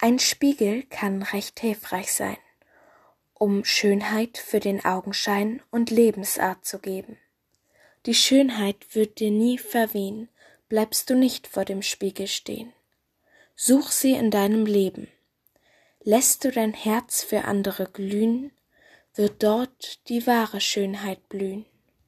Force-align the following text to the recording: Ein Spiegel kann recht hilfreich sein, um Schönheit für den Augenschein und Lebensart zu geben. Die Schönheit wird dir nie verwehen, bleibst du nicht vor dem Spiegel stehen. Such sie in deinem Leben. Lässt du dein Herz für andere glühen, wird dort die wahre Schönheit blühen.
Ein 0.00 0.20
Spiegel 0.20 0.84
kann 0.84 1.24
recht 1.24 1.58
hilfreich 1.58 2.12
sein, 2.12 2.36
um 3.34 3.64
Schönheit 3.64 4.38
für 4.38 4.60
den 4.60 4.84
Augenschein 4.84 5.60
und 5.72 5.90
Lebensart 5.90 6.64
zu 6.64 6.78
geben. 6.78 7.18
Die 8.06 8.14
Schönheit 8.14 8.94
wird 8.94 9.18
dir 9.18 9.32
nie 9.32 9.58
verwehen, 9.58 10.28
bleibst 10.68 11.10
du 11.10 11.16
nicht 11.16 11.48
vor 11.48 11.64
dem 11.64 11.82
Spiegel 11.82 12.28
stehen. 12.28 12.72
Such 13.56 13.90
sie 13.90 14.12
in 14.12 14.30
deinem 14.30 14.66
Leben. 14.66 15.08
Lässt 16.04 16.44
du 16.44 16.52
dein 16.52 16.74
Herz 16.74 17.24
für 17.24 17.46
andere 17.46 17.86
glühen, 17.86 18.52
wird 19.14 19.42
dort 19.42 20.08
die 20.08 20.28
wahre 20.28 20.60
Schönheit 20.60 21.28
blühen. 21.28 21.66